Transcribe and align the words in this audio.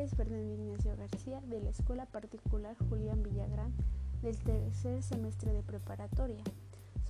nombre 0.00 0.04
es 0.04 0.16
Fernando 0.16 0.54
Ignacio 0.54 0.96
García 0.96 1.42
de 1.42 1.60
la 1.60 1.70
Escuela 1.70 2.06
Particular 2.06 2.74
Julián 2.88 3.22
Villagrán 3.22 3.74
del 4.22 4.38
tercer 4.38 5.02
semestre 5.02 5.52
de 5.52 5.62
preparatoria. 5.62 6.42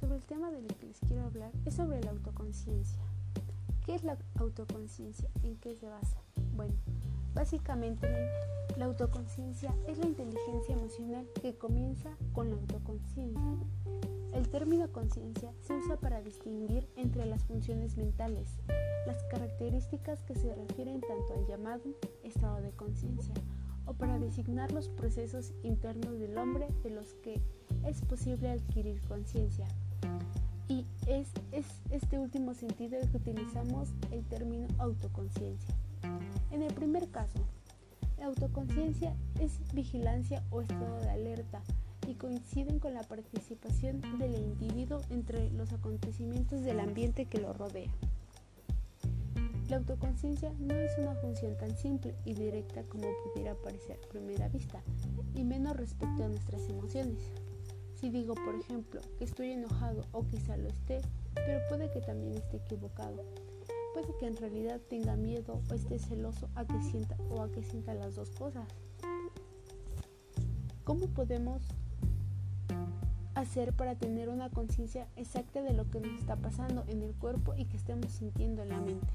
Sobre 0.00 0.16
el 0.16 0.22
tema 0.24 0.50
del 0.50 0.66
que 0.66 0.86
les 0.86 0.98
quiero 0.98 1.24
hablar 1.24 1.52
es 1.64 1.74
sobre 1.74 2.02
la 2.02 2.10
autoconciencia. 2.10 3.00
¿Qué 3.86 3.94
es 3.94 4.02
la 4.02 4.18
autoconciencia? 4.36 5.28
¿En 5.44 5.56
qué 5.56 5.76
se 5.76 5.88
basa? 5.88 6.16
Bueno, 6.56 6.74
básicamente 7.34 8.08
la 8.76 8.86
autoconciencia 8.86 9.74
es 9.86 9.98
la 9.98 10.06
inteligencia 10.06 10.74
emocional 10.74 11.26
que 11.40 11.56
comienza 11.56 12.10
con 12.32 12.50
la 12.50 12.56
autoconciencia. 12.56 13.58
El 14.32 14.48
término 14.48 14.90
conciencia 14.92 15.52
se 15.60 15.74
usa 15.74 15.96
para 15.96 16.22
distinguir 16.22 16.88
entre 16.96 17.26
las 17.26 17.44
funciones 17.44 17.96
mentales, 17.96 18.48
las 19.06 19.22
características 19.24 20.22
que 20.22 20.36
se 20.36 20.54
refieren 20.54 21.00
tanto 21.00 21.34
al 21.34 21.46
llamado 21.46 21.82
estado 22.22 22.60
de 22.60 22.70
conciencia, 22.70 23.34
o 23.86 23.94
para 23.94 24.18
designar 24.18 24.70
los 24.70 24.88
procesos 24.88 25.52
internos 25.64 26.18
del 26.20 26.38
hombre 26.38 26.68
de 26.84 26.90
los 26.90 27.14
que 27.14 27.40
es 27.84 28.00
posible 28.02 28.50
adquirir 28.50 29.00
conciencia. 29.08 29.66
Y 30.68 30.86
es, 31.08 31.28
es 31.50 31.66
este 31.90 32.20
último 32.20 32.54
sentido 32.54 33.00
que 33.10 33.16
utilizamos 33.16 33.88
el 34.12 34.24
término 34.26 34.68
autoconciencia. 34.78 35.74
En 36.50 36.62
el 36.62 36.72
primer 36.74 37.08
caso, 37.10 37.38
la 38.18 38.26
autoconciencia 38.26 39.16
es 39.40 39.60
vigilancia 39.72 40.42
o 40.50 40.60
estado 40.60 41.00
de 41.00 41.10
alerta 41.10 41.62
y 42.06 42.14
coinciden 42.14 42.78
con 42.78 42.94
la 42.94 43.02
participación 43.02 44.00
del 44.18 44.34
individuo 44.34 45.00
entre 45.10 45.50
los 45.50 45.72
acontecimientos 45.72 46.62
del 46.62 46.80
ambiente 46.80 47.26
que 47.26 47.38
lo 47.38 47.52
rodea. 47.52 47.90
La 49.70 49.76
autoconciencia 49.76 50.52
no 50.58 50.74
es 50.74 50.98
una 50.98 51.14
función 51.14 51.56
tan 51.56 51.76
simple 51.76 52.16
y 52.24 52.34
directa 52.34 52.82
como 52.84 53.06
pudiera 53.24 53.54
parecer 53.54 53.98
a 54.04 54.08
primera 54.08 54.48
vista, 54.48 54.82
y 55.36 55.44
menos 55.44 55.76
respecto 55.76 56.24
a 56.24 56.28
nuestras 56.28 56.68
emociones. 56.68 57.22
Si 57.94 58.10
digo, 58.10 58.34
por 58.34 58.56
ejemplo, 58.56 59.00
que 59.16 59.24
estoy 59.24 59.52
enojado 59.52 60.06
o 60.10 60.26
quizá 60.26 60.56
lo 60.56 60.68
esté, 60.68 61.00
pero 61.34 61.60
puede 61.68 61.88
que 61.92 62.00
también 62.00 62.34
esté 62.34 62.56
equivocado. 62.56 63.22
Puede 63.92 64.16
que 64.18 64.26
en 64.26 64.36
realidad 64.36 64.80
tenga 64.88 65.16
miedo 65.16 65.60
o 65.68 65.74
esté 65.74 65.98
celoso 65.98 66.48
a 66.54 66.64
que 66.64 66.80
sienta 66.82 67.16
o 67.30 67.42
a 67.42 67.50
que 67.50 67.62
sienta 67.62 67.94
las 67.94 68.14
dos 68.14 68.30
cosas. 68.30 68.68
¿Cómo 70.84 71.08
podemos 71.08 71.62
hacer 73.34 73.72
para 73.72 73.94
tener 73.94 74.28
una 74.28 74.50
conciencia 74.50 75.08
exacta 75.16 75.62
de 75.62 75.72
lo 75.72 75.90
que 75.90 76.00
nos 76.00 76.18
está 76.18 76.36
pasando 76.36 76.84
en 76.88 77.02
el 77.02 77.14
cuerpo 77.14 77.54
y 77.56 77.64
que 77.64 77.76
estemos 77.76 78.10
sintiendo 78.12 78.62
en 78.62 78.68
la 78.70 78.80
mente? 78.80 79.06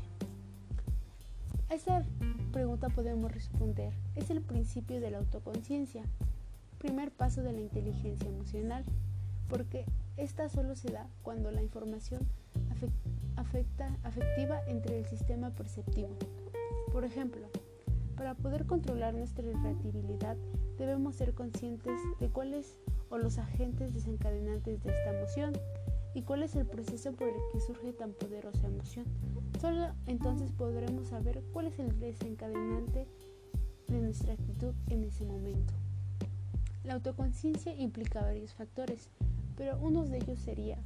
A 1.70 1.74
esta 1.74 2.06
pregunta 2.52 2.90
podemos 2.90 3.32
responder, 3.32 3.94
es 4.16 4.30
el 4.30 4.42
principio 4.42 5.02
de 5.02 5.12
la 5.12 5.18
autoconciencia, 5.18 6.04
primer 6.78 7.12
paso 7.12 7.42
de 7.42 7.54
la 7.54 7.62
inteligencia 7.62 8.30
emocional, 8.30 8.86
porque 9.50 9.86
esta 10.16 10.48
solo 10.48 10.76
se 10.76 10.92
da 10.92 11.08
cuando 11.24 11.52
la 11.52 11.62
información 11.62 12.22
afecta, 12.72 13.10
afectiva 13.38 14.62
entre 14.68 15.00
el 15.00 15.06
sistema 15.06 15.52
perceptivo. 15.52 16.18
Por 16.92 17.04
ejemplo, 17.04 17.48
para 18.16 18.36
poder 18.36 18.66
controlar 18.66 19.14
nuestra 19.14 19.46
irritabilidad 19.46 20.38
debemos 20.78 21.16
ser 21.16 21.34
conscientes 21.34 22.00
de 22.20 22.30
cuáles 22.30 22.78
o 23.10 23.18
los 23.18 23.38
agentes 23.38 23.94
desencadenantes 23.94 24.82
de 24.84 24.90
esta 24.92 25.18
emoción 25.18 25.54
y 26.14 26.22
cuál 26.22 26.44
es 26.44 26.56
el 26.56 26.66
proceso 26.66 27.12
por 27.12 27.28
el 27.28 27.36
que 27.52 27.60
surge 27.60 27.92
tan 27.92 28.14
poderosa 28.14 28.68
emoción. 28.68 29.06
Solo 29.60 29.94
entonces 30.08 30.52
podremos 30.52 31.10
saber 31.10 31.44
cuál 31.52 31.68
es 31.68 31.78
el 31.80 32.00
desencadenante 32.00 33.08
de 33.88 34.00
nuestra 34.00 34.34
actitud 34.34 34.74
en 34.88 35.04
ese 35.04 35.26
momento. 35.26 35.74
La 36.86 36.94
autoconciencia 36.94 37.76
implica 37.76 38.22
varios 38.22 38.54
factores, 38.54 39.10
pero 39.58 39.78
uno 39.80 40.06
de 40.06 40.18
ellos 40.18 40.40
sería 40.40 40.78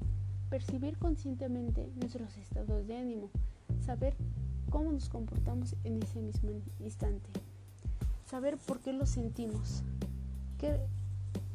percibir 0.49 0.97
conscientemente 0.97 1.87
nuestros 1.95 2.35
estados 2.37 2.87
de 2.87 2.97
ánimo, 2.97 3.29
saber 3.85 4.15
cómo 4.69 4.91
nos 4.91 5.09
comportamos 5.09 5.75
en 5.83 6.01
ese 6.01 6.21
mismo 6.21 6.51
instante, 6.79 7.29
saber 8.25 8.57
por 8.57 8.79
qué 8.79 8.93
lo 8.93 9.05
sentimos, 9.05 9.83
qué, 10.57 10.79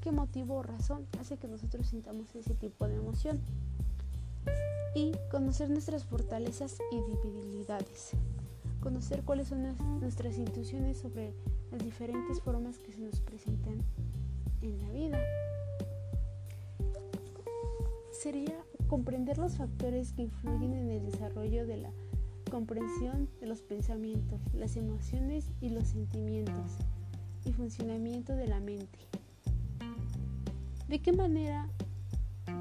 qué 0.01 0.13
motivo 0.13 0.57
o 0.57 0.63
razón 0.63 1.07
hace 1.21 1.37
que 1.37 1.49
nosotros 1.49 1.89
sintamos 1.89 2.35
ese 2.35 2.55
tipo 2.55 2.87
de 2.89 2.97
emoción 2.97 3.41
y 4.95 5.13
conocer 5.31 5.71
nuestras 5.71 6.05
fortalezas 6.05 6.79
y 6.93 7.01
debilidades, 7.25 8.13
conocer 8.81 9.23
cuáles 9.25 9.49
son 9.49 9.75
nuestras 10.01 10.39
intuiciones 10.39 10.99
sobre 10.99 11.35
las 11.73 11.83
diferentes 11.83 12.41
formas 12.41 12.79
que 12.79 12.93
se 12.93 13.01
nos 13.01 13.21
presentan 13.21 13.79
en 14.63 14.81
la 14.83 14.91
vida. 14.91 15.21
Sería 18.13 18.65
comprender 18.89 19.39
los 19.39 19.57
factores 19.57 20.13
que 20.13 20.23
influyen 20.23 20.75
en 20.75 20.91
el 20.91 21.05
desarrollo 21.05 21.67
de 21.67 21.79
la 21.79 21.91
comprensión 22.51 23.29
de 23.41 23.47
los 23.47 23.63
pensamientos, 23.63 24.41
las 24.53 24.77
emociones 24.77 25.47
y 25.61 25.71
los 25.71 25.89
sentimientos 25.89 26.73
y 27.45 27.53
funcionamiento 27.53 28.35
de 28.35 28.47
la 28.47 28.61
mente. 28.61 28.99
¿De 30.89 31.01
qué 31.01 31.13
manera 31.13 31.69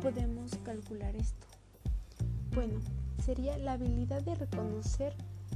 podemos 0.01 0.55
calcular 0.63 1.15
esto? 1.15 1.45
Bueno, 2.55 2.79
sería 3.23 3.57
la 3.57 3.73
habilidad 3.73 4.21
de 4.23 4.35
reconocer 4.35 5.13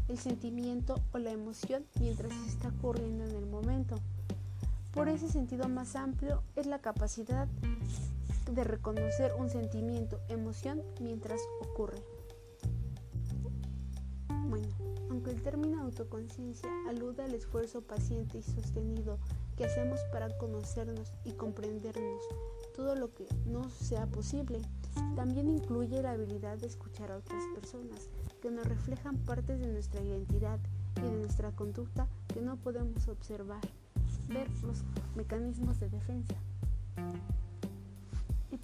el 0.08 0.18
sentimiento 0.18 1.02
o 1.12 1.18
la 1.18 1.32
emoción 1.32 1.86
mientras 2.00 2.32
está 2.48 2.70
ocurriendo 2.70 3.26
en 3.26 3.36
el 3.36 3.46
momento. 3.46 3.96
Por 4.94 5.10
ese 5.10 5.28
sentido 5.28 5.68
más 5.70 5.96
amplio 5.96 6.44
es 6.56 6.66
la 6.66 6.80
capacidad 6.80 7.48
de 8.52 8.64
reconocer 8.64 9.34
un 9.38 9.50
sentimiento, 9.50 10.20
emoción 10.30 10.82
mientras 11.02 11.42
ocurre. 11.62 11.98
Bueno, 14.48 14.68
aunque 15.10 15.32
el 15.32 15.42
término 15.42 15.82
autoconciencia 15.82 16.70
alude 16.88 17.24
al 17.24 17.34
esfuerzo 17.34 17.82
paciente 17.82 18.38
y 18.38 18.44
sostenido 18.44 19.20
que 19.58 19.66
hacemos 19.66 20.00
para 20.12 20.36
conocernos 20.38 21.12
y 21.26 21.32
comprendernos 21.34 22.24
todo 22.76 22.96
lo 22.96 23.14
que 23.14 23.28
no 23.48 23.70
sea 23.70 24.06
posible. 24.06 24.62
También 25.16 25.50
incluye 25.50 26.02
la 26.02 26.12
habilidad 26.12 26.58
de 26.58 26.68
escuchar 26.68 27.12
a 27.12 27.18
otras 27.18 27.44
personas 27.56 28.10
que 28.42 28.52
nos 28.52 28.68
reflejan 28.68 29.18
partes 29.18 29.60
de 29.60 29.68
nuestra 29.68 30.02
identidad 30.02 30.60
y 30.98 31.02
de 31.02 31.18
nuestra 31.18 31.52
conducta 31.52 32.08
que 32.34 32.42
no 32.42 32.58
podemos 32.58 33.08
observar, 33.08 33.62
ver 34.30 34.48
los 34.62 34.84
mecanismos 35.16 35.80
de 35.80 35.90
defensa. 35.90 36.36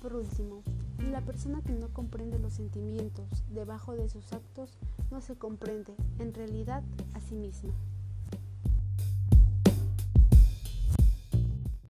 Por 0.03 0.17
último, 0.17 0.63
la 1.11 1.21
persona 1.21 1.61
que 1.61 1.71
no 1.71 1.87
comprende 1.93 2.37
los 2.37 2.51
sentimientos 2.51 3.25
debajo 3.53 3.95
de 3.95 4.09
sus 4.09 4.33
actos 4.33 4.77
no 5.09 5.21
se 5.21 5.37
comprende 5.37 5.95
en 6.19 6.33
realidad 6.33 6.83
a 7.13 7.21
sí 7.21 7.35
misma. 7.35 7.71